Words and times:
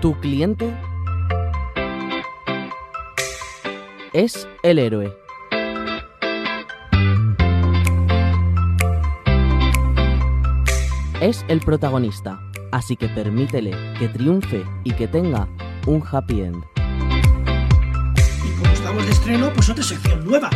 Tu 0.00 0.14
cliente 0.20 0.72
es 4.12 4.46
el 4.62 4.78
héroe. 4.78 5.16
Es 11.20 11.44
el 11.48 11.60
protagonista, 11.60 12.38
así 12.72 12.96
que 12.96 13.08
permítele 13.08 13.70
que 13.98 14.08
triunfe 14.08 14.64
y 14.84 14.92
que 14.92 15.08
tenga 15.08 15.48
un 15.86 16.02
happy 16.08 16.42
end. 16.42 16.75
Estamos 18.86 19.04
de 19.06 19.12
estreno, 19.14 19.52
pues 19.52 19.68
otra 19.68 19.82
sección 19.82 20.24
nueva. 20.24 20.48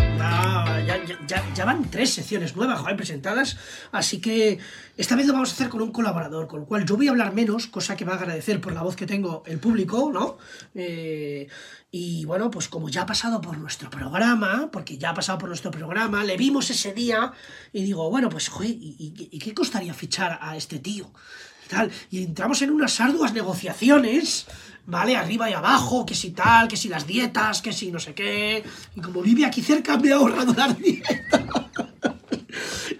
Ya- 0.86 1.04
ya- 1.04 1.18
ya- 1.26 1.52
ya 1.52 1.64
van 1.64 1.90
tres 1.90 2.10
secciones 2.14 2.54
nuevas, 2.54 2.78
joder, 2.78 2.94
presentadas. 2.96 3.56
Así 3.90 4.20
que 4.20 4.56
esta 4.96 5.16
vez 5.16 5.26
lo 5.26 5.32
vamos 5.32 5.50
a 5.50 5.54
hacer 5.54 5.68
con 5.68 5.82
un 5.82 5.90
colaborador, 5.90 6.46
con 6.46 6.60
lo 6.60 6.66
cual 6.66 6.86
yo 6.86 6.96
voy 6.96 7.08
a 7.08 7.10
hablar 7.10 7.34
menos, 7.34 7.66
cosa 7.66 7.96
que 7.96 8.04
va 8.04 8.12
a 8.12 8.16
agradecer 8.18 8.60
por 8.60 8.72
la 8.72 8.82
voz 8.82 8.94
que 8.94 9.04
tengo 9.04 9.42
el 9.46 9.58
público, 9.58 10.12
¿no? 10.14 10.38
Eh, 10.76 11.48
y 11.90 12.24
bueno, 12.24 12.52
pues 12.52 12.68
como 12.68 12.88
ya 12.88 13.02
ha 13.02 13.06
pasado 13.06 13.40
por 13.40 13.58
nuestro 13.58 13.90
programa, 13.90 14.68
porque 14.70 14.96
ya 14.96 15.10
ha 15.10 15.14
pasado 15.14 15.38
por 15.38 15.48
nuestro 15.48 15.72
programa, 15.72 16.22
le 16.22 16.36
vimos 16.36 16.70
ese 16.70 16.92
día 16.94 17.32
y 17.72 17.82
digo, 17.82 18.08
bueno, 18.10 18.28
pues, 18.28 18.48
joder, 18.48 18.70
¿y, 18.70 18.94
y- 18.96 19.28
y 19.32 19.38
qué 19.40 19.52
costaría 19.54 19.92
fichar 19.92 20.38
a 20.40 20.56
este 20.56 20.78
tío? 20.78 21.10
Y 21.66 21.68
tal. 21.68 21.90
Y 22.10 22.22
entramos 22.24 22.62
en 22.62 22.70
unas 22.70 23.00
arduas 23.00 23.32
negociaciones, 23.32 24.46
¿vale? 24.86 25.16
Arriba 25.16 25.50
y 25.50 25.52
abajo, 25.52 26.06
que 26.06 26.14
si 26.14 26.30
tal, 26.30 26.68
que 26.68 26.76
si 26.76 26.88
las 26.88 27.06
dietas, 27.06 27.62
que 27.62 27.72
si 27.72 27.90
no 27.90 27.98
sé 27.98 28.14
qué. 28.14 28.64
Y 28.94 29.00
como 29.00 29.22
vive 29.22 29.44
aquí 29.44 29.62
cerca, 29.62 29.96
me 29.96 30.08
he 30.08 30.12
ahorrado 30.12 30.54
las 30.54 30.78
dietas. 30.82 31.20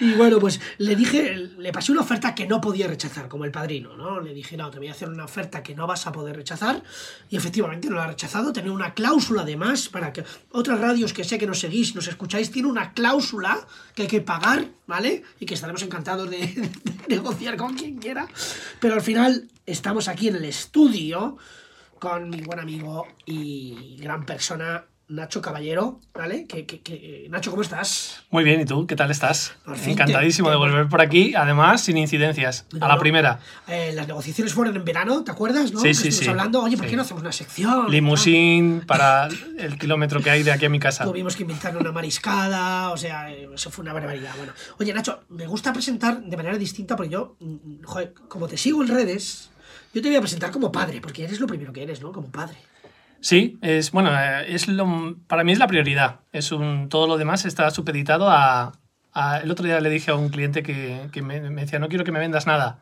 Y 0.01 0.15
bueno, 0.15 0.39
pues 0.39 0.61
le 0.79 0.97
dije, 0.97 1.37
le 1.59 1.73
pasé 1.73 1.93
una 1.93 2.01
oferta 2.01 2.35
que 2.35 2.47
no 2.47 2.59
podía 2.59 2.87
rechazar, 2.87 3.29
como 3.29 3.45
el 3.45 3.51
padrino, 3.51 3.99
¿no? 3.99 4.19
Le 4.19 4.33
dije, 4.33 4.57
no, 4.57 4.71
te 4.71 4.79
voy 4.79 4.89
a 4.89 4.93
hacer 4.93 5.11
una 5.11 5.27
oferta 5.27 5.63
que 5.63 5.75
no 5.75 5.87
vas 5.87 6.07
a 6.07 6.13
poder 6.13 6.37
rechazar. 6.37 6.83
Y 7.29 7.37
efectivamente 7.37 7.91
no 7.91 7.97
la 7.97 8.05
ha 8.05 8.07
rechazado. 8.07 8.51
Tenía 8.51 8.73
una 8.73 8.95
cláusula 8.95 9.43
además 9.43 9.91
para 9.91 10.11
que 10.11 10.25
otras 10.53 10.81
radios 10.81 11.13
que 11.13 11.23
sé 11.23 11.37
que 11.37 11.47
nos 11.47 11.61
seguís, 11.61 11.95
nos 11.95 12.09
escucháis, 12.09 12.51
tiene 12.51 12.69
una 12.69 12.95
cláusula 12.95 13.61
que 13.95 14.03
hay 14.03 14.09
que 14.09 14.23
pagar, 14.23 14.69
¿vale? 14.87 15.23
Y 15.39 15.45
que 15.45 15.53
estaremos 15.53 15.83
encantados 15.83 16.31
de, 16.31 16.39
de 16.85 17.17
negociar 17.17 17.59
con 17.59 17.75
quien 17.75 17.99
quiera. 17.99 18.27
Pero 18.81 18.95
al 18.95 19.03
final 19.03 19.49
estamos 19.67 20.09
aquí 20.09 20.29
en 20.29 20.37
el 20.37 20.47
estudio 20.47 21.37
con 22.01 22.31
mi 22.31 22.41
buen 22.43 22.59
amigo 22.59 23.07
y 23.27 23.97
gran 24.01 24.27
persona. 24.27 24.85
Nacho 25.13 25.43
Caballero, 25.43 25.99
¿vale? 26.15 26.47
Que, 26.47 26.67
que- 26.67 26.83
que- 26.83 27.27
Nacho, 27.31 27.51
¿cómo 27.51 27.63
estás? 27.63 28.23
Muy 28.31 28.45
bien, 28.45 28.61
¿y 28.61 28.65
tú? 28.65 28.87
¿Qué 28.87 28.95
tal 28.95 29.11
estás? 29.11 29.55
Fin 29.75 29.95
Encantadísimo 29.95 30.47
te- 30.47 30.53
de 30.53 30.57
volver 30.57 30.89
por 30.89 31.01
aquí, 31.01 31.35
además 31.35 31.81
sin 31.81 31.97
incidencias. 31.97 32.65
No, 32.73 32.87
a 32.87 32.89
la 32.89 32.97
primera. 32.97 33.41
Eh, 33.67 33.91
las 33.93 34.07
negociaciones 34.07 34.55
fueron 34.55 34.77
en 34.77 34.85
verano, 34.85 35.25
¿te 35.25 35.33
acuerdas? 35.33 35.73
¿no? 35.73 35.81
Sí, 35.81 35.89
Que 35.89 35.95
sí, 35.95 36.13
sí. 36.13 36.29
hablando, 36.29 36.63
oye, 36.63 36.77
¿por 36.77 36.87
qué 36.87 36.95
no 36.95 37.03
hacemos 37.03 37.23
una 37.25 37.33
sección? 37.33 37.91
Limusín 37.91 38.85
para 38.87 39.27
el 39.59 39.79
kilómetro 39.81 40.21
que 40.21 40.31
hay 40.31 40.45
de 40.45 40.53
aquí 40.53 40.67
a 40.67 40.71
mi 40.71 40.79
casa. 40.79 41.03
Tuvimos 41.03 41.35
que 41.35 41.43
inventar 41.43 41.77
una 41.77 41.91
mariscada, 41.91 42.93
o 42.93 42.97
sea, 42.97 43.33
eh, 43.33 43.49
eso 43.53 43.69
fue 43.73 43.83
una 43.83 43.93
barbaridad. 43.93 44.31
Bueno, 44.37 44.53
oye, 44.79 44.95
Nacho, 44.95 45.25
me 45.31 45.49
gusta 45.49 45.73
presentar 45.73 46.23
de 46.23 46.37
manera 46.37 46.57
distinta 46.57 46.95
porque 46.95 47.11
yo, 47.11 47.35
mm, 47.41 47.83
joder, 47.83 48.15
como 48.29 48.47
te 48.47 48.57
sigo 48.57 48.81
en 48.85 48.89
redes, 48.91 49.51
yo 49.93 50.03
te 50.03 50.09
voy 50.09 50.17
a 50.17 50.21
presentar 50.21 50.51
como 50.51 50.71
padre, 50.73 51.01
porque 51.01 51.25
eres 51.25 51.41
lo 51.41 51.47
primero 51.47 51.73
que 51.73 51.83
eres, 51.83 52.01
¿no? 52.01 52.13
Como 52.13 52.31
padre. 52.31 52.57
Sí, 53.21 53.59
es 53.61 53.91
bueno, 53.91 54.11
eh, 54.19 54.47
es 54.55 54.67
lo, 54.69 55.17
para 55.27 55.45
mí 55.45 55.53
es 55.53 55.59
la 55.59 55.67
prioridad. 55.67 56.21
Es 56.33 56.53
un, 56.53 56.89
todo 56.89 57.07
lo 57.07 57.19
demás 57.19 57.45
está 57.45 57.71
supeditado 57.71 58.31
a, 58.31 58.73
a- 59.13 59.39
El 59.39 59.51
otro 59.51 59.65
día 59.67 59.79
le 59.81 59.91
dije 59.91 60.11
a 60.11 60.15
un 60.15 60.31
cliente 60.31 60.63
que, 60.63 61.09
que 61.13 61.21
me, 61.23 61.41
me 61.51 61.63
decía, 61.63 61.79
no 61.79 61.89
quiero 61.89 62.05
que 62.05 62.13
me 62.13 62.19
vendas 62.19 62.47
nada. 62.47 62.79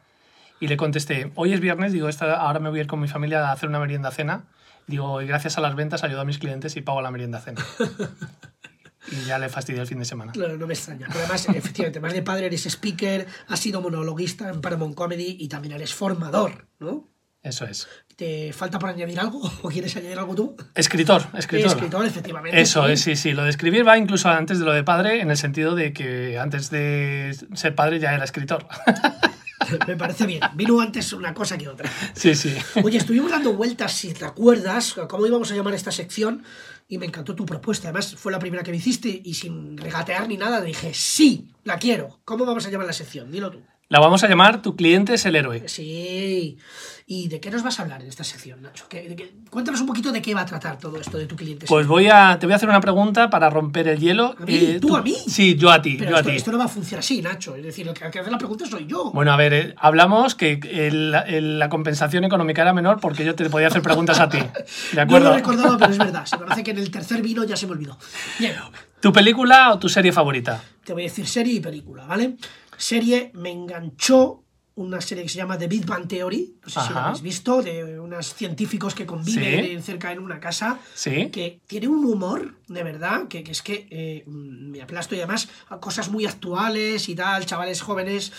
Y 0.60 0.68
le 0.68 0.76
contesté, 0.76 1.32
hoy 1.34 1.52
es 1.52 1.60
viernes, 1.60 1.92
digo, 1.92 2.08
esta, 2.08 2.34
ahora 2.36 2.60
me 2.60 2.68
voy 2.68 2.78
a 2.78 2.82
ir 2.82 2.88
con 2.88 3.00
mi 3.00 3.08
familia 3.08 3.48
a 3.48 3.52
hacer 3.52 3.68
una 3.68 3.78
merienda 3.80 4.10
cena. 4.10 4.44
Digo, 4.86 5.20
y 5.22 5.26
gracias 5.26 5.58
a 5.58 5.60
las 5.60 5.74
ventas 5.74 6.02
ayudo 6.04 6.20
a 6.20 6.24
mis 6.24 6.38
clientes 6.38 6.76
y 6.76 6.82
pago 6.82 7.02
la 7.02 7.10
merienda 7.10 7.40
cena. 7.40 7.60
y 9.10 9.26
ya 9.26 9.38
le 9.38 9.48
fastidié 9.48 9.80
el 9.80 9.86
fin 9.86 9.98
de 9.98 10.04
semana. 10.04 10.32
Claro, 10.32 10.56
no 10.56 10.66
me 10.66 10.74
extraña. 10.74 11.06
Pero 11.08 11.20
además, 11.20 11.48
efectivamente, 11.54 12.00
más 12.00 12.12
de 12.12 12.22
padre 12.22 12.46
eres 12.46 12.66
speaker, 12.66 13.26
has 13.46 13.60
sido 13.60 13.80
monologuista 13.80 14.48
en 14.48 14.60
Paramount 14.60 14.94
Comedy 14.94 15.36
y 15.38 15.48
también 15.48 15.74
eres 15.74 15.94
formador, 15.94 16.68
¿no? 16.78 17.08
Eso 17.42 17.66
es. 17.66 17.88
¿Te 18.16 18.52
falta 18.52 18.78
por 18.78 18.90
añadir 18.90 19.18
algo? 19.20 19.40
¿O 19.62 19.68
quieres 19.68 19.96
añadir 19.96 20.18
algo 20.18 20.34
tú? 20.34 20.56
Escritor, 20.74 21.22
escritor. 21.34 21.68
Escritor, 21.68 22.06
efectivamente. 22.06 22.60
Eso 22.60 22.84
sí. 22.86 22.92
es, 22.92 23.00
sí, 23.00 23.16
sí. 23.16 23.32
Lo 23.32 23.44
de 23.44 23.50
escribir 23.50 23.86
va 23.86 23.96
incluso 23.96 24.28
antes 24.28 24.58
de 24.58 24.64
lo 24.64 24.72
de 24.72 24.82
padre, 24.82 25.20
en 25.20 25.30
el 25.30 25.36
sentido 25.36 25.74
de 25.74 25.92
que 25.92 26.38
antes 26.38 26.70
de 26.70 27.36
ser 27.54 27.74
padre 27.74 28.00
ya 28.00 28.14
era 28.14 28.24
escritor. 28.24 28.66
Me 29.86 29.96
parece 29.96 30.26
bien. 30.26 30.40
Vino 30.54 30.80
antes 30.80 31.12
una 31.12 31.34
cosa 31.34 31.58
que 31.58 31.68
otra. 31.68 31.90
sí, 32.14 32.34
sí. 32.34 32.56
Oye, 32.82 32.98
estuvimos 32.98 33.30
dando 33.30 33.52
vueltas, 33.52 33.92
si 33.92 34.12
te 34.14 34.24
acuerdas, 34.24 34.94
cómo 35.08 35.26
íbamos 35.26 35.52
a 35.52 35.54
llamar 35.54 35.74
esta 35.74 35.92
sección 35.92 36.42
y 36.88 36.98
me 36.98 37.06
encantó 37.06 37.34
tu 37.34 37.44
propuesta. 37.44 37.88
Además, 37.88 38.16
fue 38.16 38.32
la 38.32 38.38
primera 38.38 38.62
que 38.62 38.70
me 38.70 38.78
hiciste 38.78 39.20
y 39.22 39.34
sin 39.34 39.76
regatear 39.76 40.26
ni 40.26 40.36
nada 40.36 40.62
dije, 40.62 40.92
sí, 40.94 41.52
la 41.64 41.78
quiero. 41.78 42.20
¿Cómo 42.24 42.46
vamos 42.46 42.66
a 42.66 42.70
llamar 42.70 42.86
la 42.86 42.92
sección? 42.94 43.30
Dilo 43.30 43.50
tú. 43.50 43.62
La 43.90 44.00
vamos 44.00 44.22
a 44.22 44.28
llamar 44.28 44.60
Tu 44.60 44.76
cliente 44.76 45.14
es 45.14 45.24
el 45.24 45.34
héroe. 45.34 45.62
Sí. 45.66 46.58
¿Y 47.06 47.28
de 47.28 47.40
qué 47.40 47.50
nos 47.50 47.62
vas 47.62 47.78
a 47.80 47.84
hablar 47.84 48.02
en 48.02 48.08
esta 48.08 48.22
sección, 48.22 48.60
Nacho? 48.60 48.84
¿Qué- 48.86 49.14
qué- 49.16 49.32
Cuéntanos 49.48 49.80
un 49.80 49.86
poquito 49.86 50.12
de 50.12 50.20
qué 50.20 50.34
va 50.34 50.42
a 50.42 50.44
tratar 50.46 50.76
todo 50.78 50.98
esto 51.00 51.16
de 51.16 51.24
tu 51.24 51.36
cliente. 51.36 51.64
Pues 51.66 51.86
voy 51.86 52.06
a, 52.08 52.38
te 52.38 52.44
voy 52.44 52.52
a 52.52 52.56
hacer 52.56 52.68
una 52.68 52.82
pregunta 52.82 53.30
para 53.30 53.48
romper 53.48 53.88
el 53.88 53.98
hielo. 53.98 54.34
¿A 54.38 54.44
mí? 54.44 54.76
¿Tú 54.78 54.94
a 54.94 55.00
mí? 55.00 55.14
Sí, 55.26 55.54
yo 55.56 55.70
a 55.70 55.80
ti, 55.80 55.96
Pero 55.98 56.10
yo 56.10 56.16
a 56.16 56.20
esto, 56.20 56.30
ti. 56.30 56.36
esto 56.36 56.52
no 56.52 56.58
va 56.58 56.66
a 56.66 56.68
funcionar 56.68 56.98
así, 57.00 57.22
Nacho. 57.22 57.56
Es 57.56 57.64
decir, 57.64 57.88
el 57.88 57.94
que, 57.94 58.04
hace 58.18 58.30
la 58.30 58.36
pregunta 58.36 58.66
soy 58.66 58.84
yo. 58.86 59.10
Bueno, 59.12 59.32
a 59.32 59.36
ver, 59.38 59.54
eh, 59.54 59.74
hablamos 59.78 60.34
que 60.34 60.60
el- 60.70 61.14
el- 61.26 61.58
la 61.58 61.70
compensación 61.70 62.24
económica 62.24 62.60
era 62.60 62.74
menor 62.74 63.00
porque 63.00 63.24
yo 63.24 63.34
te 63.34 63.48
podía 63.48 63.68
hacer 63.68 63.80
preguntas 63.80 64.20
a 64.20 64.28
ti. 64.28 64.36
¿De 64.92 64.96
no 64.96 65.02
acuerdo? 65.02 65.30
lo 65.30 65.34
recordaba, 65.36 65.78
pero 65.78 65.92
es 65.92 65.98
verdad. 65.98 66.26
Se 66.26 66.36
parece 66.36 66.62
que 66.62 66.72
en 66.72 66.78
el 66.78 66.90
tercer 66.90 67.22
vino 67.22 67.42
ya 67.44 67.56
se 67.56 67.66
me 67.66 67.72
olvidó. 67.72 67.96
Bien. 68.38 68.52
¿Tu 69.00 69.10
película 69.14 69.72
o 69.72 69.78
tu 69.78 69.88
serie 69.88 70.12
favorita? 70.12 70.62
te 70.84 70.94
voy 70.94 71.02
a 71.02 71.04
decir 71.04 71.26
serie 71.26 71.52
y 71.54 71.60
película, 71.60 72.06
¿vale? 72.06 72.36
Serie 72.78 73.30
me 73.34 73.50
enganchó 73.50 74.44
una 74.76 75.00
serie 75.00 75.24
que 75.24 75.28
se 75.28 75.38
llama 75.38 75.58
The 75.58 75.66
Big 75.66 75.84
Bang 75.84 76.06
Theory, 76.06 76.54
no 76.62 76.68
sé 76.68 76.78
si 76.86 76.92
la 76.94 77.06
habéis 77.06 77.20
visto, 77.20 77.62
de 77.64 77.98
unos 77.98 78.32
científicos 78.32 78.94
que 78.94 79.06
conviven 79.06 79.64
Sí. 79.76 79.82
cerca 79.82 80.12
en 80.12 80.20
una 80.20 80.38
casa, 80.38 80.78
Sí. 80.94 81.30
que 81.32 81.58
tiene 81.66 81.88
un 81.88 82.04
humor, 82.04 82.54
de 82.68 82.84
verdad, 82.84 83.26
que, 83.26 83.42
que 83.42 83.50
es 83.50 83.60
que 83.62 83.88
eh, 83.90 84.22
mm, 84.24 84.70
me 84.70 84.80
aplasto 84.80 85.16
y 85.16 85.18
además 85.18 85.48
a 85.68 85.78
cosas 85.80 86.10
muy 86.10 86.26
actuales 86.26 87.08
y 87.08 87.16
tal, 87.16 87.44
chavales 87.44 87.80
jóvenes, 87.82 88.30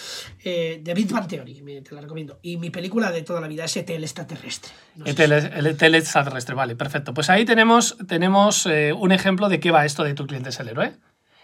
eh, 0.45 0.79
The 0.81 0.93
Big 0.93 1.11
Bang 1.11 1.27
Theory, 1.27 1.61
me- 1.61 1.81
te 1.81 1.93
la 1.93 1.99
recomiendo. 1.99 2.39
Y 2.41 2.55
mi 2.55 2.69
película 2.69 3.11
de 3.11 3.21
toda 3.23 3.41
la 3.41 3.49
vida 3.49 3.65
es 3.65 3.75
ET, 3.75 3.89
extraterrestre. 3.93 4.71
No 4.95 5.03
El 5.07 5.19
el 5.19 5.75
tele 5.75 5.97
extraterrestre, 5.97 6.55
vale, 6.55 6.77
perfecto. 6.77 7.13
Pues 7.13 7.29
ahí 7.29 7.43
tenemos, 7.43 7.97
tenemos 8.07 8.65
eh, 8.65 8.93
un 8.93 9.11
ejemplo 9.11 9.49
de 9.49 9.59
qué 9.59 9.71
va 9.71 9.83
esto 9.85 10.05
de 10.05 10.13
tu 10.13 10.25
cliente 10.25 10.51
es 10.51 10.59
el 10.61 10.69
héroe. 10.69 10.93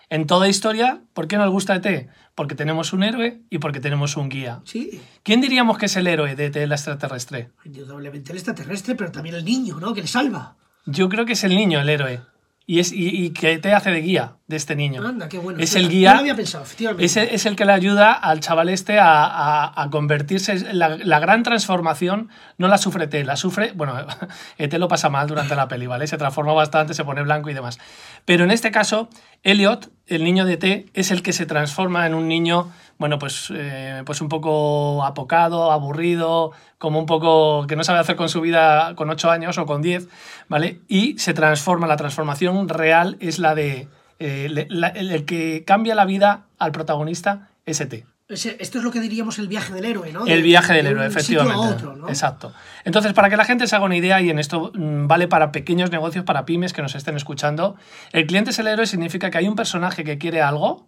En 0.10 0.28
toda 0.28 0.48
historia, 0.48 1.02
¿por 1.14 1.28
qué 1.28 1.38
nos 1.38 1.50
gusta 1.50 1.76
ET? 1.76 2.10
Porque 2.36 2.56
tenemos 2.56 2.94
un 2.94 3.04
héroe 3.04 3.42
y 3.50 3.58
porque 3.60 3.80
tenemos 3.80 4.18
un 4.18 4.30
guía. 4.30 4.62
Sí, 4.66 5.02
¿Quién 5.24 5.42
diríamos 5.42 5.78
que 5.78 5.88
es 5.88 5.96
el 5.96 6.08
héroe 6.08 6.36
de 6.36 6.46
ET 6.48 6.56
el 6.58 6.72
extraterrestre? 6.72 7.50
indudablemente 7.64 8.32
el 8.32 8.38
extraterrestre, 8.38 8.96
pero 8.96 9.12
también 9.12 9.36
el 9.36 9.46
niño, 9.46 9.80
¿no? 9.80 9.94
Que 9.94 10.02
le 10.02 10.08
salva. 10.08 10.56
Yo 10.86 11.10
creo 11.10 11.26
que 11.26 11.34
es 11.34 11.44
el 11.44 11.56
niño 11.56 11.80
el 11.80 11.90
héroe. 11.90 12.22
Y, 12.68 12.80
es, 12.80 12.92
y, 12.92 13.10
y 13.10 13.30
que 13.30 13.60
te 13.60 13.74
hace 13.74 13.92
de 13.92 14.02
guía 14.02 14.38
de 14.48 14.56
este 14.56 14.76
niño. 14.76 15.06
Anda, 15.08 15.30
qué 15.30 15.38
bueno. 15.38 15.60
Es 15.60 15.76
el 15.76 15.84
no 15.84 15.90
guía. 15.90 16.14
lo 16.14 16.20
había 16.22 16.36
pensado. 16.36 16.66
Es 16.98 17.16
el, 17.16 17.30
es 17.30 17.46
el 17.46 17.56
que 17.56 17.64
le 17.66 17.74
ayuda 17.74 18.12
al 18.12 18.40
chaval 18.40 18.70
este 18.70 18.98
a, 19.00 19.24
a- 19.26 19.84
a 19.84 19.90
convertirse. 19.92 20.74
La, 20.74 20.90
la 20.98 21.20
gran 21.20 21.44
transformación 21.44 22.30
no 22.58 22.68
la 22.68 22.78
sufre 22.80 23.06
T, 23.08 23.24
la 23.24 23.36
sufre. 23.36 23.72
Bueno, 23.76 23.96
ET 24.58 24.74
lo 24.76 24.88
pasa 24.88 25.10
mal 25.10 25.28
durante 25.28 25.56
la 25.56 25.68
peli, 25.68 25.86
¿vale? 25.86 26.08
Se 26.08 26.18
transforma 26.18 26.54
bastante, 26.54 26.94
se 26.96 27.04
pone 27.04 27.22
blanco 27.22 27.50
y 27.50 27.54
demás. 27.54 27.78
Pero 28.26 28.44
en 28.44 28.52
este 28.52 28.72
caso, 28.72 29.10
Elliot, 29.44 29.90
el 30.08 30.24
niño 30.24 30.46
de 30.46 30.58
T, 30.58 30.86
es 30.96 31.12
el 31.12 31.22
que 31.22 31.34
se 31.34 31.46
transforma 31.46 32.08
en 32.08 32.16
un 32.16 32.28
niño, 32.28 32.72
bueno, 32.98 33.20
pues, 33.20 33.52
eh, 33.56 34.04
pues 34.06 34.22
un 34.22 34.30
poco 34.30 35.04
apocado, 35.06 35.72
aburrido, 35.72 36.52
como 36.78 37.00
un 37.00 37.06
poco 37.06 37.68
que 37.68 37.76
no 37.76 37.84
sabe 37.84 38.00
hacer 38.00 38.16
con 38.16 38.30
su 38.30 38.42
vida 38.42 38.94
con 38.96 39.10
8 39.10 39.30
años 39.32 39.58
o 39.58 39.66
con 39.66 39.82
10, 39.82 40.08
¿vale? 40.48 40.80
Y 40.88 41.18
se 41.18 41.34
transforma, 41.34 41.88
la 41.88 41.98
transformación 41.98 42.70
real 42.70 43.18
es 43.20 43.40
la 43.40 43.56
de. 43.56 43.88
eh, 44.20 44.48
le- 44.50 44.68
la- 44.70 44.88
el, 44.90 45.12
el 45.12 45.26
que 45.26 45.64
cambia 45.66 45.94
la 45.96 46.06
vida 46.06 46.46
al 46.58 46.72
protagonista 46.72 47.50
es 47.66 47.82
E 47.82 48.06
esto 48.28 48.80
es 48.80 48.84
lo 48.84 48.90
que 48.92 49.00
diríamos 49.02 49.38
el 49.38 49.48
viaje 49.48 49.72
del 49.72 49.86
héroe, 49.86 50.12
¿no? 50.12 50.26
El 50.26 50.42
viaje 50.42 50.74
del 50.74 50.86
de 50.86 50.92
héroe, 50.92 51.06
efectivamente. 51.06 51.64
a 51.64 51.70
otro, 51.70 51.96
¿no? 51.96 52.10
Exacto. 52.10 52.54
Entonces, 52.84 53.14
para 53.14 53.30
que 53.30 53.38
la 53.38 53.46
gente 53.46 53.68
se 53.68 53.76
haga 53.76 53.86
una 53.86 53.96
idea, 53.98 54.20
y 54.20 54.32
en 54.32 54.40
esto 54.40 54.72
mm, 54.74 55.06
vale 55.06 55.28
para 55.28 55.52
pequeños 55.52 55.92
negocios, 55.92 56.26
para 56.26 56.44
pymes 56.44 56.74
que 56.74 56.82
nos 56.82 56.96
estén 56.96 57.16
escuchando, 57.18 57.76
el 58.14 58.26
cliente 58.26 58.50
es 58.50 58.58
el 58.58 58.66
héroe 58.68 58.88
significa 58.88 59.30
que 59.30 59.38
hay 59.38 59.48
un 59.48 59.56
personaje 59.56 60.04
que 60.04 60.18
quiere 60.18 60.42
algo, 60.42 60.88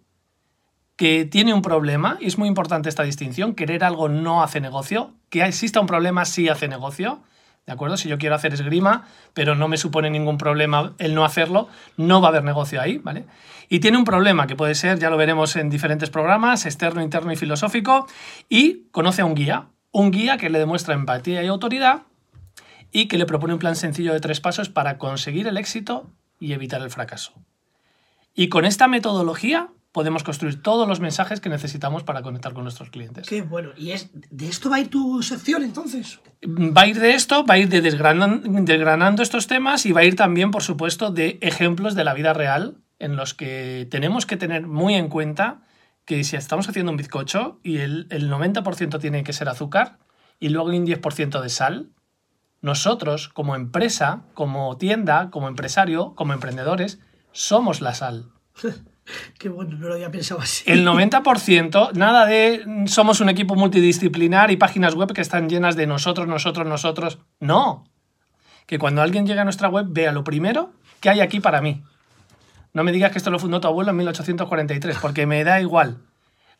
que 0.98 1.24
tiene 1.24 1.54
un 1.54 1.62
problema, 1.62 2.18
y 2.20 2.26
es 2.26 2.38
muy 2.38 2.48
importante 2.48 2.88
esta 2.88 3.04
distinción, 3.04 3.54
querer 3.54 3.84
algo 3.84 4.08
no 4.08 4.42
hace 4.42 4.60
negocio, 4.60 5.14
que 5.30 5.44
exista 5.44 5.78
un 5.80 5.86
problema 5.86 6.24
sí 6.24 6.48
hace 6.48 6.66
negocio, 6.66 7.22
¿de 7.66 7.72
acuerdo? 7.72 7.96
Si 7.96 8.08
yo 8.08 8.18
quiero 8.18 8.34
hacer 8.34 8.52
esgrima, 8.52 9.06
pero 9.32 9.54
no 9.54 9.68
me 9.68 9.76
supone 9.76 10.10
ningún 10.10 10.38
problema 10.38 10.94
el 10.98 11.14
no 11.14 11.24
hacerlo, 11.24 11.68
no 11.96 12.20
va 12.20 12.26
a 12.26 12.30
haber 12.30 12.42
negocio 12.42 12.80
ahí, 12.80 12.98
¿vale? 12.98 13.26
Y 13.68 13.78
tiene 13.78 13.96
un 13.96 14.02
problema 14.02 14.48
que 14.48 14.56
puede 14.56 14.74
ser, 14.74 14.98
ya 14.98 15.08
lo 15.08 15.16
veremos 15.16 15.54
en 15.54 15.70
diferentes 15.70 16.10
programas, 16.10 16.66
externo, 16.66 17.00
interno 17.00 17.30
y 17.30 17.36
filosófico, 17.36 18.08
y 18.48 18.88
conoce 18.90 19.22
a 19.22 19.24
un 19.24 19.36
guía, 19.36 19.66
un 19.92 20.10
guía 20.10 20.36
que 20.36 20.50
le 20.50 20.58
demuestra 20.58 20.94
empatía 20.94 21.44
y 21.44 21.46
autoridad, 21.46 22.02
y 22.90 23.06
que 23.06 23.18
le 23.18 23.26
propone 23.26 23.52
un 23.52 23.60
plan 23.60 23.76
sencillo 23.76 24.12
de 24.12 24.18
tres 24.18 24.40
pasos 24.40 24.68
para 24.68 24.98
conseguir 24.98 25.46
el 25.46 25.58
éxito 25.58 26.10
y 26.40 26.54
evitar 26.54 26.82
el 26.82 26.90
fracaso. 26.90 27.34
Y 28.34 28.48
con 28.48 28.64
esta 28.64 28.88
metodología 28.88 29.68
podemos 29.92 30.22
construir 30.22 30.62
todos 30.62 30.86
los 30.86 31.00
mensajes 31.00 31.40
que 31.40 31.48
necesitamos 31.48 32.02
para 32.04 32.22
conectar 32.22 32.52
con 32.52 32.62
nuestros 32.64 32.90
clientes. 32.90 33.26
Qué 33.26 33.42
bueno. 33.42 33.70
¿Y 33.76 33.92
es, 33.92 34.10
de 34.12 34.48
esto 34.48 34.68
va 34.70 34.76
a 34.76 34.80
ir 34.80 34.90
tu 34.90 35.22
sección 35.22 35.62
entonces? 35.64 36.20
Va 36.46 36.82
a 36.82 36.86
ir 36.86 36.98
de 37.00 37.14
esto, 37.14 37.44
va 37.44 37.54
a 37.54 37.58
ir 37.58 37.68
de 37.68 37.82
desgranan- 37.82 38.64
desgranando 38.64 39.22
estos 39.22 39.46
temas 39.46 39.86
y 39.86 39.92
va 39.92 40.02
a 40.02 40.04
ir 40.04 40.14
también, 40.14 40.50
por 40.50 40.62
supuesto, 40.62 41.10
de 41.10 41.38
ejemplos 41.40 41.94
de 41.94 42.04
la 42.04 42.14
vida 42.14 42.32
real 42.32 42.76
en 42.98 43.16
los 43.16 43.34
que 43.34 43.88
tenemos 43.90 44.26
que 44.26 44.36
tener 44.36 44.66
muy 44.66 44.94
en 44.94 45.08
cuenta 45.08 45.62
que 46.04 46.24
si 46.24 46.36
estamos 46.36 46.68
haciendo 46.68 46.90
un 46.92 46.96
bizcocho 46.98 47.60
y 47.62 47.78
el, 47.78 48.06
el 48.10 48.30
90% 48.30 49.00
tiene 49.00 49.24
que 49.24 49.32
ser 49.32 49.48
azúcar 49.48 49.98
y 50.40 50.48
luego 50.50 50.68
un 50.68 50.86
10% 50.86 51.40
de 51.40 51.48
sal, 51.48 51.90
nosotros 52.60 53.28
como 53.28 53.54
empresa, 53.56 54.22
como 54.34 54.76
tienda, 54.78 55.30
como 55.30 55.48
empresario, 55.48 56.14
como 56.14 56.32
emprendedores, 56.32 56.98
somos 57.32 57.80
la 57.80 57.94
sal. 57.94 58.30
Qué 59.38 59.48
bueno, 59.48 59.76
no 59.76 59.88
lo 59.88 59.94
había 59.94 60.10
pensado 60.10 60.40
así. 60.40 60.64
El 60.66 60.86
90%, 60.86 61.92
nada 61.92 62.26
de 62.26 62.84
somos 62.86 63.20
un 63.20 63.28
equipo 63.28 63.54
multidisciplinar 63.54 64.50
y 64.50 64.56
páginas 64.56 64.94
web 64.94 65.12
que 65.12 65.20
están 65.20 65.48
llenas 65.48 65.76
de 65.76 65.86
nosotros, 65.86 66.26
nosotros, 66.26 66.66
nosotros. 66.66 67.18
No. 67.40 67.84
Que 68.66 68.78
cuando 68.78 69.02
alguien 69.02 69.26
llega 69.26 69.42
a 69.42 69.44
nuestra 69.44 69.68
web 69.68 69.86
vea 69.88 70.12
lo 70.12 70.24
primero 70.24 70.72
que 71.00 71.10
hay 71.10 71.20
aquí 71.20 71.40
para 71.40 71.60
mí. 71.60 71.82
No 72.72 72.84
me 72.84 72.92
digas 72.92 73.12
que 73.12 73.18
esto 73.18 73.30
lo 73.30 73.38
fundó 73.38 73.60
tu 73.60 73.68
abuelo 73.68 73.90
en 73.90 73.96
1843, 73.96 74.98
porque 75.00 75.26
me 75.26 75.42
da 75.42 75.60
igual. 75.60 75.98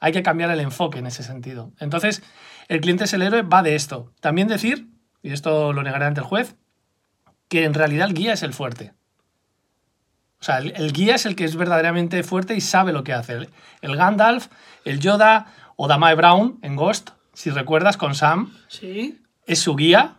Hay 0.00 0.12
que 0.12 0.22
cambiar 0.22 0.50
el 0.50 0.60
enfoque 0.60 1.00
en 1.00 1.06
ese 1.06 1.22
sentido. 1.22 1.72
Entonces, 1.80 2.22
el 2.68 2.80
cliente 2.80 3.04
es 3.04 3.12
el 3.12 3.22
héroe 3.22 3.42
va 3.42 3.62
de 3.62 3.74
esto. 3.74 4.12
También 4.20 4.48
decir, 4.48 4.88
y 5.22 5.32
esto 5.32 5.72
lo 5.72 5.82
negará 5.82 6.06
ante 6.06 6.20
el 6.20 6.26
juez, 6.26 6.56
que 7.48 7.64
en 7.64 7.74
realidad 7.74 8.08
el 8.08 8.14
guía 8.14 8.32
es 8.32 8.42
el 8.42 8.54
fuerte. 8.54 8.92
O 10.40 10.44
sea, 10.44 10.58
el, 10.58 10.72
el 10.76 10.92
guía 10.92 11.16
es 11.16 11.26
el 11.26 11.34
que 11.36 11.44
es 11.44 11.56
verdaderamente 11.56 12.22
fuerte 12.22 12.54
y 12.54 12.60
sabe 12.60 12.92
lo 12.92 13.02
que 13.04 13.12
hace. 13.12 13.32
El, 13.34 13.48
el 13.82 13.96
Gandalf, 13.96 14.46
el 14.84 15.00
Yoda 15.00 15.46
o 15.76 15.88
Damae 15.88 16.14
Brown 16.14 16.58
en 16.62 16.76
Ghost, 16.76 17.10
si 17.32 17.50
recuerdas 17.50 17.96
con 17.96 18.14
Sam, 18.14 18.52
Sí. 18.68 19.20
es 19.46 19.58
su 19.60 19.74
guía 19.76 20.16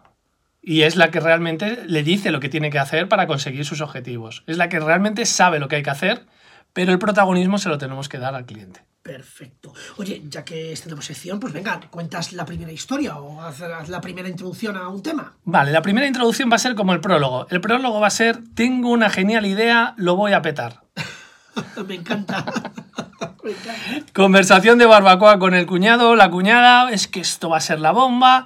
y 0.61 0.81
es 0.81 0.95
la 0.97 1.09
que 1.11 1.19
realmente 1.21 1.83
le 1.85 2.03
dice 2.03 2.31
lo 2.31 2.39
que 2.39 2.49
tiene 2.49 2.69
que 2.69 2.79
hacer 2.79 3.07
para 3.07 3.27
conseguir 3.27 3.65
sus 3.65 3.81
objetivos. 3.81 4.43
Es 4.47 4.57
la 4.57 4.67
que 4.69 4.79
realmente 4.79 5.25
sabe 5.25 5.59
lo 5.59 5.67
que 5.69 5.77
hay 5.77 5.83
que 5.83 5.89
hacer, 5.89 6.25
pero 6.73 6.91
el 6.91 6.99
protagonismo 6.99 7.57
se 7.57 7.69
lo 7.69 7.77
tenemos 7.77 8.09
que 8.09 8.19
dar 8.19 8.35
al 8.35 8.45
cliente. 8.45 8.81
Perfecto. 9.01 9.73
Oye, 9.97 10.21
ya 10.25 10.43
que 10.43 10.77
tenemos 10.83 11.05
sección, 11.05 11.39
pues 11.39 11.53
venga, 11.53 11.79
cuentas 11.89 12.33
la 12.33 12.45
primera 12.45 12.71
historia 12.71 13.17
o 13.17 13.41
haz, 13.41 13.59
la 13.87 14.01
primera 14.01 14.27
introducción 14.27 14.75
a 14.75 14.89
un 14.89 15.01
tema. 15.01 15.37
Vale, 15.45 15.71
la 15.71 15.81
primera 15.81 16.05
introducción 16.05 16.51
va 16.51 16.57
a 16.57 16.59
ser 16.59 16.75
como 16.75 16.93
el 16.93 16.99
prólogo. 16.99 17.47
El 17.49 17.61
prólogo 17.61 17.99
va 17.99 18.07
a 18.07 18.11
ser, 18.11 18.39
tengo 18.55 18.89
una 18.89 19.09
genial 19.09 19.45
idea, 19.45 19.93
lo 19.97 20.15
voy 20.15 20.33
a 20.33 20.41
petar. 20.41 20.81
Me 21.87 21.95
encanta. 21.95 22.45
Me 23.43 23.51
encanta. 23.51 24.11
Conversación 24.13 24.77
de 24.77 24.85
barbacoa 24.85 25.39
con 25.39 25.53
el 25.53 25.65
cuñado, 25.65 26.15
la 26.15 26.29
cuñada, 26.29 26.91
es 26.91 27.07
que 27.07 27.21
esto 27.21 27.49
va 27.49 27.57
a 27.57 27.61
ser 27.61 27.79
la 27.79 27.91
bomba. 27.91 28.45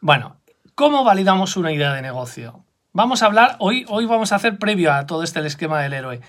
Bueno, 0.00 0.36
¿cómo 0.74 1.04
validamos 1.04 1.56
una 1.56 1.72
idea 1.72 1.92
de 1.94 2.02
negocio? 2.02 2.64
Vamos 2.92 3.22
a 3.22 3.26
hablar, 3.26 3.56
hoy, 3.60 3.86
hoy 3.88 4.04
vamos 4.04 4.32
a 4.32 4.36
hacer 4.36 4.58
previo 4.58 4.92
a 4.92 5.06
todo 5.06 5.22
este 5.22 5.38
el 5.38 5.46
esquema 5.46 5.80
del 5.80 5.92
héroe. 5.92 6.20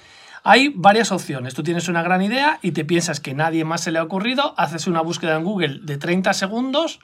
Hay 0.43 0.73
varias 0.75 1.11
opciones. 1.11 1.53
Tú 1.53 1.63
tienes 1.63 1.87
una 1.87 2.03
gran 2.03 2.21
idea 2.21 2.59
y 2.61 2.71
te 2.71 2.85
piensas 2.85 3.19
que 3.19 3.33
nadie 3.33 3.63
más 3.65 3.81
se 3.81 3.91
le 3.91 3.99
ha 3.99 4.03
ocurrido, 4.03 4.53
haces 4.57 4.87
una 4.87 5.01
búsqueda 5.01 5.37
en 5.37 5.43
Google 5.43 5.79
de 5.83 5.97
30 5.97 6.33
segundos 6.33 6.99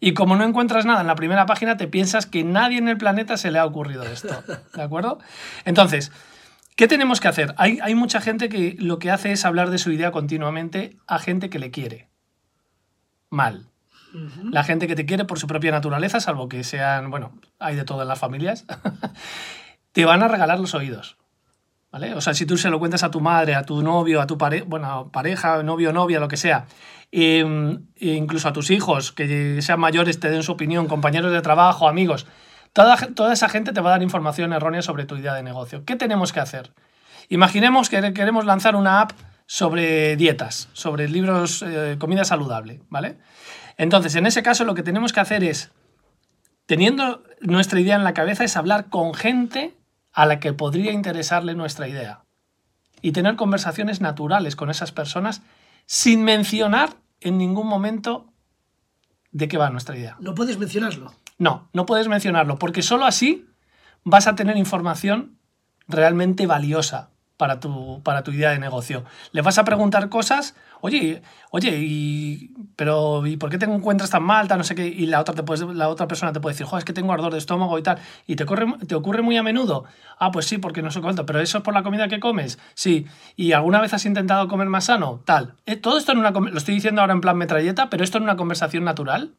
y 0.00 0.14
como 0.14 0.34
no 0.34 0.44
encuentras 0.44 0.84
nada 0.84 1.02
en 1.02 1.06
la 1.06 1.14
primera 1.14 1.46
página, 1.46 1.76
te 1.76 1.86
piensas 1.86 2.26
que 2.26 2.42
nadie 2.42 2.78
en 2.78 2.88
el 2.88 2.98
planeta 2.98 3.36
se 3.36 3.52
le 3.52 3.60
ha 3.60 3.64
ocurrido 3.64 4.02
esto. 4.02 4.42
¿De 4.74 4.82
acuerdo? 4.82 5.18
Entonces, 5.64 6.12
¿Qué 6.74 6.88
tenemos 6.88 7.20
que 7.20 7.28
hacer? 7.28 7.54
Hay, 7.58 7.78
hay, 7.82 7.94
mucha 7.94 8.20
gente 8.22 8.48
que 8.48 8.76
lo 8.78 8.98
que 8.98 9.10
hace 9.10 9.30
es 9.30 9.44
hablar 9.44 9.68
de 9.68 9.76
su 9.76 9.92
idea 9.92 10.10
continuamente 10.10 10.96
a 11.06 11.18
gente 11.18 11.50
que 11.50 11.58
le 11.58 11.70
quiere. 11.70 12.08
Mal. 13.28 13.68
La 14.50 14.64
gente 14.64 14.86
que 14.86 14.94
te 14.94 15.06
quiere 15.06 15.24
por 15.24 15.38
su 15.38 15.46
propia 15.46 15.70
naturaleza, 15.70 16.20
salvo 16.20 16.48
que 16.48 16.64
sean, 16.64 17.10
bueno, 17.10 17.38
hay 17.58 17.76
de 17.76 17.84
todo 17.84 18.02
en 18.02 18.08
las 18.08 18.18
familias, 18.18 18.66
te 19.92 20.04
van 20.04 20.22
a 20.22 20.28
regalar 20.28 20.60
los 20.60 20.74
oídos. 20.74 21.16
¿Vale? 21.92 22.14
O 22.14 22.22
sea, 22.22 22.32
si 22.32 22.46
tú 22.46 22.56
se 22.56 22.70
lo 22.70 22.78
cuentas 22.78 23.02
a 23.02 23.10
tu 23.10 23.20
madre, 23.20 23.54
a 23.54 23.64
tu 23.64 23.82
novio, 23.82 24.22
a 24.22 24.26
tu 24.26 24.38
pare 24.38 24.62
bueno, 24.62 25.10
pareja, 25.12 25.62
novio, 25.62 25.92
novia, 25.92 26.18
lo 26.18 26.26
que 26.26 26.38
sea, 26.38 26.64
eh, 27.12 27.78
e 27.96 28.14
incluso 28.14 28.48
a 28.48 28.54
tus 28.54 28.70
hijos, 28.70 29.12
que 29.12 29.60
sean 29.60 29.78
mayores, 29.78 30.18
te 30.18 30.30
den 30.30 30.42
su 30.42 30.52
opinión, 30.52 30.88
compañeros 30.88 31.32
de 31.32 31.42
trabajo, 31.42 31.88
amigos, 31.88 32.26
Toda, 32.72 32.96
toda, 32.96 33.34
esa 33.34 33.50
gente 33.50 33.72
te 33.72 33.82
va 33.82 33.90
a 33.90 33.92
dar 33.92 34.02
información 34.02 34.54
errónea 34.54 34.80
sobre 34.80 35.04
tu 35.04 35.16
idea 35.16 35.34
de 35.34 35.42
negocio. 35.42 35.84
¿Qué 35.84 35.94
tenemos 35.94 36.32
que 36.32 36.40
hacer? 36.40 36.72
Imaginemos 37.28 37.90
que 37.90 38.14
queremos 38.14 38.46
lanzar 38.46 38.76
una 38.76 39.02
app 39.02 39.12
sobre 39.44 40.16
dietas, 40.16 40.70
sobre 40.72 41.06
libros, 41.06 41.62
eh, 41.62 41.96
comida 41.98 42.24
saludable, 42.24 42.80
¿vale? 42.88 43.18
Entonces, 43.76 44.14
en 44.14 44.24
ese 44.24 44.42
caso, 44.42 44.64
lo 44.64 44.74
que 44.74 44.82
tenemos 44.82 45.12
que 45.12 45.20
hacer 45.20 45.44
es, 45.44 45.70
teniendo 46.64 47.22
nuestra 47.42 47.78
idea 47.78 47.96
en 47.96 48.04
la 48.04 48.14
cabeza, 48.14 48.44
es 48.44 48.56
hablar 48.56 48.88
con 48.88 49.12
gente 49.12 49.76
a 50.12 50.26
la 50.26 50.40
que 50.40 50.52
podría 50.52 50.92
interesarle 50.92 51.54
nuestra 51.54 51.88
idea. 51.88 52.24
Y 53.00 53.12
tener 53.12 53.36
conversaciones 53.36 54.00
naturales 54.00 54.56
con 54.56 54.70
esas 54.70 54.92
personas 54.92 55.42
sin 55.86 56.22
mencionar 56.22 56.96
en 57.20 57.38
ningún 57.38 57.66
momento 57.66 58.32
de 59.30 59.48
qué 59.48 59.56
va 59.56 59.70
nuestra 59.70 59.96
idea. 59.96 60.16
No 60.20 60.34
puedes 60.34 60.58
mencionarlo. 60.58 61.12
No, 61.38 61.68
no 61.72 61.86
puedes 61.86 62.08
mencionarlo, 62.08 62.58
porque 62.58 62.82
solo 62.82 63.04
así 63.04 63.46
vas 64.04 64.26
a 64.26 64.34
tener 64.34 64.56
información 64.56 65.38
realmente 65.88 66.46
valiosa 66.46 67.11
para 67.42 67.58
tu, 67.58 68.00
para 68.04 68.22
tu 68.22 68.30
idea 68.30 68.50
de 68.50 68.60
negocio. 68.60 69.02
Le 69.32 69.42
vas 69.42 69.58
a 69.58 69.64
preguntar 69.64 70.08
cosas, 70.08 70.54
oye, 70.80 71.22
oye, 71.50 71.76
y, 71.76 72.54
pero 72.76 73.26
¿y 73.26 73.36
por 73.36 73.50
qué 73.50 73.58
te 73.58 73.64
encuentras 73.64 74.10
tan 74.10 74.22
mal? 74.22 74.46
Tal, 74.46 74.58
no 74.58 74.62
sé 74.62 74.76
qué, 74.76 74.86
y 74.86 75.06
la 75.06 75.18
otra, 75.18 75.34
te 75.34 75.42
puedes, 75.42 75.66
la 75.74 75.88
otra 75.88 76.06
persona 76.06 76.32
te 76.32 76.38
puede 76.38 76.54
decir, 76.54 76.66
joder, 76.66 76.82
es 76.82 76.84
que 76.84 76.92
tengo 76.92 77.12
ardor 77.12 77.32
de 77.32 77.38
estómago 77.38 77.76
y 77.80 77.82
tal, 77.82 77.98
y 78.28 78.36
te, 78.36 78.46
corre, 78.46 78.66
te 78.86 78.94
ocurre 78.94 79.22
muy 79.22 79.36
a 79.38 79.42
menudo. 79.42 79.86
Ah, 80.20 80.30
pues 80.30 80.46
sí, 80.46 80.58
porque 80.58 80.82
no 80.82 80.92
sé 80.92 81.00
cuánto, 81.00 81.26
pero 81.26 81.40
eso 81.40 81.58
es 81.58 81.64
por 81.64 81.74
la 81.74 81.82
comida 81.82 82.06
que 82.06 82.20
comes, 82.20 82.60
sí. 82.74 83.06
¿Y 83.34 83.50
alguna 83.50 83.80
vez 83.80 83.92
has 83.92 84.06
intentado 84.06 84.46
comer 84.46 84.68
más 84.68 84.84
sano? 84.84 85.20
Tal. 85.24 85.56
Eh, 85.66 85.74
todo 85.74 85.98
esto 85.98 86.12
en 86.12 86.18
una, 86.18 86.30
lo 86.30 86.56
estoy 86.56 86.74
diciendo 86.74 87.00
ahora 87.00 87.12
en 87.12 87.20
plan 87.20 87.36
metralleta, 87.36 87.90
pero 87.90 88.04
esto 88.04 88.18
en 88.18 88.22
una 88.22 88.36
conversación 88.36 88.84
natural 88.84 89.32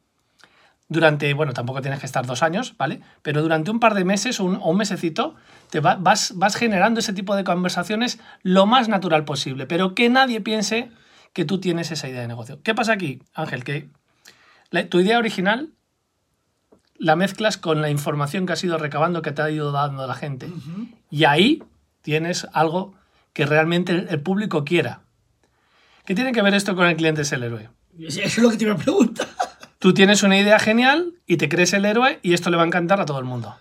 durante, 0.88 1.32
bueno, 1.34 1.52
tampoco 1.52 1.80
tienes 1.80 2.00
que 2.00 2.06
estar 2.06 2.26
dos 2.26 2.42
años, 2.42 2.76
¿vale? 2.76 3.00
Pero 3.22 3.42
durante 3.42 3.70
un 3.70 3.80
par 3.80 3.94
de 3.94 4.04
meses 4.04 4.38
o 4.40 4.44
un, 4.44 4.56
o 4.56 4.70
un 4.70 4.76
mesecito 4.76 5.34
te 5.70 5.80
va, 5.80 5.96
vas, 5.96 6.34
vas 6.36 6.56
generando 6.56 7.00
ese 7.00 7.12
tipo 7.12 7.34
de 7.36 7.44
conversaciones 7.44 8.18
lo 8.42 8.66
más 8.66 8.88
natural 8.88 9.24
posible, 9.24 9.66
pero 9.66 9.94
que 9.94 10.08
nadie 10.10 10.40
piense 10.40 10.90
que 11.32 11.44
tú 11.44 11.58
tienes 11.58 11.90
esa 11.90 12.08
idea 12.08 12.20
de 12.20 12.28
negocio. 12.28 12.60
¿Qué 12.62 12.74
pasa 12.74 12.92
aquí, 12.92 13.22
Ángel? 13.34 13.64
Que 13.64 13.88
la, 14.70 14.88
tu 14.88 15.00
idea 15.00 15.18
original 15.18 15.70
la 16.96 17.16
mezclas 17.16 17.56
con 17.56 17.80
la 17.82 17.90
información 17.90 18.46
que 18.46 18.52
has 18.52 18.62
ido 18.62 18.78
recabando, 18.78 19.22
que 19.22 19.32
te 19.32 19.42
ha 19.42 19.50
ido 19.50 19.72
dando 19.72 20.06
la 20.06 20.14
gente. 20.14 20.46
Uh 20.46 20.50
-huh. 20.50 20.88
Y 21.10 21.24
ahí 21.24 21.62
tienes 22.02 22.46
algo 22.52 22.94
que 23.32 23.46
realmente 23.46 23.92
el, 23.92 24.06
el 24.10 24.20
público 24.20 24.64
quiera. 24.64 25.00
¿Qué 26.04 26.14
tiene 26.14 26.32
que 26.32 26.42
ver 26.42 26.54
esto 26.54 26.76
con 26.76 26.86
el 26.86 26.96
cliente 26.96 27.22
es 27.22 27.32
el 27.32 27.42
héroe? 27.42 27.70
Eso 27.98 28.20
es 28.20 28.38
lo 28.38 28.50
que 28.50 28.56
te 28.56 28.64
iba 28.64 28.74
a 28.74 28.76
preguntar. 28.76 29.26
Tú 29.84 29.92
tienes 29.92 30.22
una 30.22 30.38
idea 30.38 30.58
genial 30.58 31.12
y 31.26 31.36
te 31.36 31.50
crees 31.50 31.74
el 31.74 31.84
héroe 31.84 32.18
y 32.22 32.32
esto 32.32 32.48
le 32.48 32.56
va 32.56 32.62
a 32.62 32.66
encantar 32.66 33.02
a 33.02 33.04
todo 33.04 33.18
el 33.18 33.26
mundo. 33.26 33.54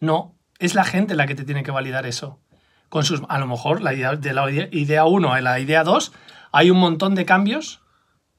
No, 0.00 0.34
es 0.58 0.74
la 0.74 0.82
gente 0.82 1.14
la 1.14 1.28
que 1.28 1.36
te 1.36 1.44
tiene 1.44 1.62
que 1.62 1.70
validar 1.70 2.04
eso. 2.04 2.40
Con 2.88 3.04
sus, 3.04 3.22
a 3.28 3.38
lo 3.38 3.46
mejor 3.46 3.80
la 3.80 3.94
idea, 3.94 4.16
de 4.16 4.32
la 4.32 4.50
idea 4.50 5.04
1 5.04 5.32
a 5.32 5.40
la 5.40 5.60
idea 5.60 5.84
2 5.84 6.12
hay 6.50 6.72
un 6.72 6.78
montón 6.80 7.14
de 7.14 7.26
cambios 7.26 7.80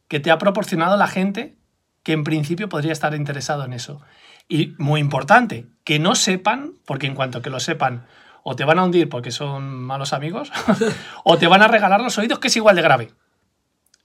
que 0.09 0.19
te 0.19 0.31
ha 0.31 0.37
proporcionado 0.37 0.97
la 0.97 1.07
gente 1.07 1.55
que 2.03 2.11
en 2.11 2.25
principio 2.25 2.67
podría 2.67 2.91
estar 2.91 3.15
interesado 3.15 3.63
en 3.63 3.71
eso. 3.71 4.01
Y 4.49 4.75
muy 4.77 4.99
importante, 4.99 5.67
que 5.85 5.97
no 5.97 6.13
sepan, 6.13 6.73
porque 6.85 7.07
en 7.07 7.15
cuanto 7.15 7.41
que 7.41 7.49
lo 7.49 7.61
sepan, 7.61 8.05
o 8.43 8.57
te 8.57 8.65
van 8.65 8.79
a 8.79 8.83
hundir 8.83 9.07
porque 9.07 9.31
son 9.31 9.81
malos 9.81 10.11
amigos, 10.11 10.51
o 11.23 11.37
te 11.37 11.47
van 11.47 11.61
a 11.61 11.69
regalar 11.69 12.01
los 12.01 12.17
oídos, 12.17 12.39
que 12.39 12.49
es 12.49 12.55
igual 12.57 12.75
de 12.75 12.81
grave. 12.81 13.11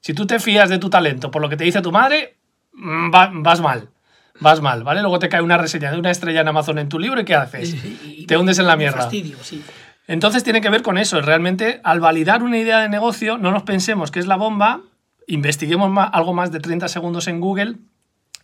Si 0.02 0.14
tú 0.14 0.24
te 0.24 0.38
fías 0.38 0.68
de 0.68 0.78
tu 0.78 0.88
talento 0.88 1.32
por 1.32 1.42
lo 1.42 1.48
que 1.48 1.56
te 1.56 1.64
dice 1.64 1.82
tu 1.82 1.90
madre, 1.90 2.36
va, 2.76 3.30
vas 3.32 3.60
mal. 3.60 3.90
Vas 4.38 4.60
mal, 4.60 4.84
¿vale? 4.84 5.00
Luego 5.00 5.18
te 5.18 5.28
cae 5.28 5.40
una 5.40 5.56
reseña 5.56 5.90
de 5.90 5.98
una 5.98 6.10
estrella 6.10 6.42
en 6.42 6.48
Amazon 6.48 6.78
en 6.78 6.88
tu 6.88 6.98
libro 6.98 7.20
y 7.20 7.24
¿qué 7.24 7.34
haces? 7.34 7.72
Y, 7.72 8.22
y, 8.22 8.26
te 8.26 8.36
hundes 8.36 8.58
en 8.58 8.66
la 8.66 8.76
mierda. 8.76 8.98
Fastidio, 8.98 9.38
sí. 9.42 9.64
Entonces 10.06 10.44
tiene 10.44 10.60
que 10.60 10.70
ver 10.70 10.82
con 10.82 10.98
eso. 10.98 11.20
Realmente, 11.20 11.80
al 11.84 12.00
validar 12.00 12.42
una 12.42 12.58
idea 12.58 12.80
de 12.80 12.88
negocio, 12.88 13.38
no 13.38 13.50
nos 13.50 13.62
pensemos 13.62 14.10
que 14.10 14.20
es 14.20 14.26
la 14.26 14.36
bomba, 14.36 14.82
investiguemos 15.26 15.90
más, 15.90 16.10
algo 16.12 16.34
más 16.34 16.52
de 16.52 16.60
30 16.60 16.88
segundos 16.88 17.28
en 17.28 17.40
Google 17.40 17.76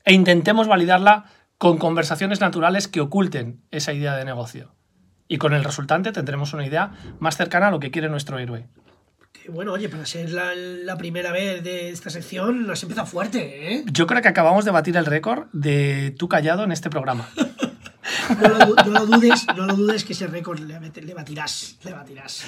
e 0.05 0.13
intentemos 0.13 0.67
validarla 0.67 1.27
con 1.59 1.79
conversaciones 1.79 2.41
naturales 2.41 2.89
que 2.89 3.01
oculten 3.01 3.61
esa 3.71 3.93
idea 3.93 4.17
de 4.17 4.25
negocio. 4.25 4.75
Y 5.29 5.39
con 5.39 5.55
el 5.55 5.63
resultante 5.63 6.11
tendremos 6.11 6.53
una 6.53 6.67
idea 6.67 6.93
más 7.21 7.37
cercana 7.37 7.69
a 7.69 7.71
lo 7.71 7.79
que 7.79 7.91
quiere 7.91 8.09
nuestro 8.09 8.39
héroe. 8.39 8.67
Qué 9.33 9.51
bueno, 9.51 9.73
oye, 9.73 9.89
para 9.89 10.07
ser 10.07 10.31
la, 10.31 10.55
la, 10.55 10.97
primera 10.97 11.33
vez 11.33 11.65
de 11.65 11.91
esta 11.91 12.11
sección, 12.11 12.71
has 12.71 12.83
empezado 12.83 13.07
fuerte, 13.07 13.75
¿eh? 13.75 13.85
Yo 13.93 14.07
creo 14.07 14.23
que 14.23 14.29
acabamos 14.29 14.65
de 14.65 14.71
batir 14.71 14.97
el 14.97 15.07
récord 15.07 15.47
de 15.53 16.15
tú 16.17 16.29
callado 16.29 16.63
en 16.65 16.73
este 16.73 16.91
programa. 16.91 17.29
no, 18.41 18.49
lo, 18.49 18.75
no 18.75 18.91
lo 18.91 19.07
dudes, 19.07 19.47
no 19.57 19.67
lo 19.67 19.75
dudes 19.75 20.05
que 20.05 20.13
ese 20.13 20.27
récord 20.27 20.61
le 20.61 21.15
batirás, 21.15 21.77
le 21.83 21.93
batirás. 21.93 22.45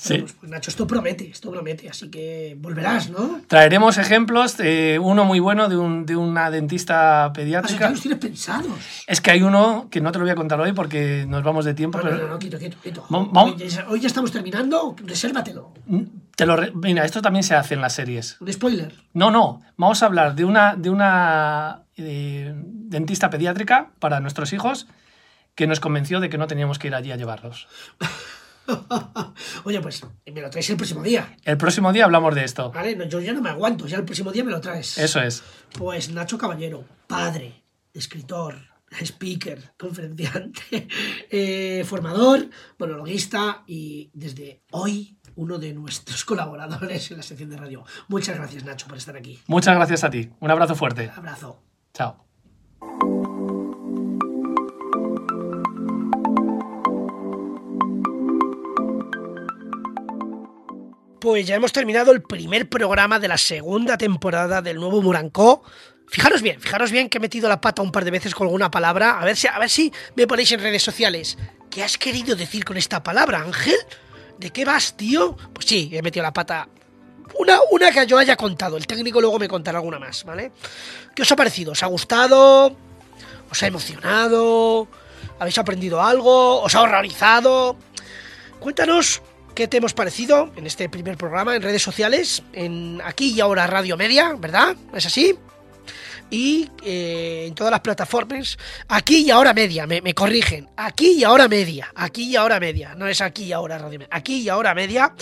Sí. 0.00 0.16
Pues, 0.18 0.32
pues, 0.32 0.50
Nacho, 0.50 0.70
esto 0.70 0.86
promete, 0.86 1.28
esto 1.28 1.50
promete, 1.50 1.88
así 1.90 2.08
que 2.10 2.56
volverás, 2.58 3.10
¿no? 3.10 3.42
Traeremos 3.48 3.98
ejemplos, 3.98 4.56
eh, 4.58 4.98
uno 4.98 5.26
muy 5.26 5.40
bueno 5.40 5.68
de, 5.68 5.76
un- 5.76 6.06
de 6.06 6.16
una 6.16 6.50
dentista 6.50 7.26
Ah, 7.26 7.32
pediátrica. 7.34 7.90
los 7.90 8.00
tienes 8.00 8.18
pensados. 8.18 8.72
Es 9.06 9.20
que 9.20 9.30
hay 9.30 9.42
uno 9.42 9.88
que 9.90 10.00
no 10.00 10.10
te 10.10 10.18
lo 10.18 10.24
voy 10.24 10.32
a 10.32 10.36
contar 10.36 10.58
hoy 10.58 10.72
porque 10.72 11.26
nos 11.28 11.42
vamos 11.42 11.66
de 11.66 11.74
tiempo, 11.74 11.98
No, 11.98 12.04
no, 12.04 12.10
pero 12.10 12.26
no, 12.26 12.32
no, 12.32 12.38
quieto, 12.38 12.58
quieto, 12.58 12.78
quieto. 12.82 13.04
Vamos- 13.10 13.52
Hoy, 13.60 13.68
ya, 13.68 13.86
hoy 13.88 14.00
ya 14.00 14.06
estamos 14.06 14.32
terminando, 14.32 14.96
resérvatelo. 15.04 15.74
te 16.34 16.46
lo 16.46 16.56
re- 16.56 16.72
mira, 16.74 17.04
esto 17.04 17.20
también 17.20 17.42
se 17.42 17.54
hace 17.54 17.74
en 17.74 17.82
las 17.82 17.92
series. 17.92 18.40
Un 18.40 18.50
spoiler. 18.50 18.94
No, 19.12 19.30
no, 19.30 19.60
vamos 19.76 20.02
a 20.02 20.06
hablar 20.06 20.34
de 20.34 20.46
una, 20.46 20.76
de 20.76 20.88
una 20.88 21.82
eh, 21.98 22.54
dentista 22.54 23.28
pediátrica 23.28 23.90
para 23.98 24.20
nuestros 24.20 24.54
hijos 24.54 24.86
que 25.54 25.66
nos 25.66 25.78
convenció 25.80 26.20
de 26.20 26.30
que 26.30 26.38
no 26.38 26.46
teníamos 26.46 26.78
que 26.78 26.86
ir 26.88 26.94
allí 26.94 27.12
a 27.12 27.16
llevarlos. 27.16 27.68
Oye, 29.64 29.80
pues 29.80 30.02
me 30.32 30.40
lo 30.40 30.50
traes 30.50 30.70
el 30.70 30.76
próximo 30.76 31.02
día, 31.02 31.36
El 31.44 31.56
próximo 31.56 31.92
día 31.92 32.04
hablamos 32.04 32.34
de 32.34 32.44
esto. 32.44 32.70
¿vale? 32.70 32.96
No, 32.96 33.04
yo 33.04 33.20
ya 33.20 33.32
no 33.32 33.40
me 33.40 33.50
aguanto, 33.50 33.86
ya 33.86 33.98
el 33.98 34.04
próximo 34.04 34.32
día 34.32 34.44
me 34.44 34.50
lo 34.50 34.60
traes. 34.60 34.98
Eso 34.98 35.20
es. 35.20 35.42
Pues 35.78 36.10
Nacho 36.10 36.38
Caballero, 36.38 36.84
padre, 37.06 37.64
escritor, 37.92 38.56
speaker, 39.00 39.72
conferenciante, 39.78 40.88
eh, 41.30 41.84
formador, 41.86 42.48
monologuista 42.78 43.64
y 43.66 44.10
desde 44.12 44.62
hoy 44.72 45.18
uno 45.36 45.58
de 45.58 45.72
nuestros 45.72 46.24
colaboradores 46.30 47.10
en 47.10 47.16
la 47.18 47.22
sección 47.22 47.50
de 47.50 47.56
radio. 47.56 47.84
Muchas 48.08 48.36
gracias 48.36 48.64
Nacho 48.64 48.86
por 48.86 48.98
estar 48.98 49.16
aquí. 49.16 49.38
Muchas 49.46 49.74
gracias 49.74 50.04
a 50.04 50.10
ti. 50.10 50.30
Un 50.40 50.50
abrazo 50.50 50.74
fuerte. 50.74 51.10
Abrazo. 51.14 51.62
Chao. 51.94 52.29
Pues 61.20 61.46
ya 61.46 61.54
hemos 61.54 61.72
terminado 61.72 62.12
el 62.12 62.22
primer 62.22 62.66
programa 62.70 63.18
de 63.18 63.28
la 63.28 63.36
segunda 63.36 63.98
temporada 63.98 64.62
del 64.62 64.78
nuevo 64.78 65.02
Murancó. 65.02 65.62
Fijaros 66.08 66.40
bien, 66.40 66.58
fijaros 66.58 66.90
bien 66.90 67.10
que 67.10 67.18
he 67.18 67.20
metido 67.20 67.46
la 67.46 67.60
pata 67.60 67.82
un 67.82 67.92
par 67.92 68.06
de 68.06 68.10
veces 68.10 68.34
con 68.34 68.46
alguna 68.46 68.70
palabra. 68.70 69.20
A 69.20 69.24
ver 69.26 69.36
si, 69.36 69.46
a 69.46 69.58
ver 69.58 69.68
si 69.68 69.92
me 70.16 70.26
ponéis 70.26 70.50
en 70.52 70.60
redes 70.60 70.82
sociales. 70.82 71.36
¿Qué 71.68 71.84
has 71.84 71.98
querido 71.98 72.34
decir 72.36 72.64
con 72.64 72.78
esta 72.78 73.02
palabra, 73.02 73.42
Ángel? 73.42 73.76
¿De 74.38 74.50
qué 74.50 74.64
vas, 74.64 74.96
tío? 74.96 75.36
Pues 75.52 75.66
sí, 75.66 75.90
he 75.92 76.00
metido 76.00 76.22
la 76.22 76.32
pata. 76.32 76.68
Una, 77.38 77.58
una 77.70 77.92
que 77.92 78.06
yo 78.06 78.16
haya 78.16 78.34
contado. 78.34 78.78
El 78.78 78.86
técnico 78.86 79.20
luego 79.20 79.38
me 79.38 79.46
contará 79.46 79.76
alguna 79.76 79.98
más, 79.98 80.24
¿vale? 80.24 80.52
¿Qué 81.14 81.20
os 81.20 81.30
ha 81.30 81.36
parecido? 81.36 81.72
¿Os 81.72 81.82
ha 81.82 81.86
gustado? 81.86 82.74
¿Os 83.50 83.62
ha 83.62 83.66
emocionado? 83.66 84.88
¿Habéis 85.38 85.58
aprendido 85.58 86.00
algo? 86.00 86.62
¿Os 86.62 86.74
ha 86.74 86.80
horrorizado? 86.80 87.76
Cuéntanos 88.58 89.20
qué 89.54 89.68
te 89.68 89.78
hemos 89.78 89.94
parecido 89.94 90.50
en 90.56 90.66
este 90.66 90.88
primer 90.88 91.16
programa 91.16 91.56
en 91.56 91.62
redes 91.62 91.82
sociales, 91.82 92.42
en 92.52 93.00
aquí 93.04 93.32
y 93.32 93.40
ahora 93.40 93.66
Radio 93.66 93.96
Media, 93.96 94.34
¿verdad? 94.38 94.76
¿Es 94.94 95.06
así? 95.06 95.36
Y 96.30 96.68
eh, 96.84 97.46
en 97.48 97.54
todas 97.54 97.72
las 97.72 97.80
plataformas, 97.80 98.56
aquí 98.88 99.24
y 99.26 99.30
ahora 99.30 99.52
media, 99.52 99.86
me, 99.86 100.00
me 100.00 100.14
corrigen, 100.14 100.68
aquí 100.76 101.12
y 101.18 101.24
ahora 101.24 101.48
media, 101.48 101.90
aquí 101.94 102.30
y 102.30 102.36
ahora 102.36 102.60
media, 102.60 102.94
no 102.94 103.08
es 103.08 103.20
aquí 103.20 103.44
y 103.44 103.52
ahora 103.52 103.78
Radio 103.78 103.98
Media, 103.98 104.08
aquí 104.12 104.42
y 104.42 104.48
ahora 104.48 104.74
media, 104.74 105.12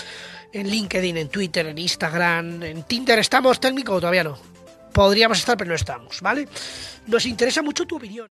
en 0.53 0.69
LinkedIn, 0.69 1.17
en 1.17 1.29
Twitter, 1.29 1.67
en 1.67 1.79
Instagram, 1.79 2.63
en 2.63 2.83
Tinder, 2.83 3.19
¿estamos 3.19 3.59
técnico 3.61 3.95
o 3.95 4.01
todavía 4.01 4.25
no? 4.25 4.39
Podríamos 4.93 5.39
estar, 5.39 5.57
pero 5.57 5.69
no 5.69 5.77
estamos, 5.77 6.21
¿vale? 6.21 6.49
Nos 7.07 7.25
interesa 7.25 7.63
mucho 7.63 7.87
tu 7.87 7.97
opinión. 7.97 8.27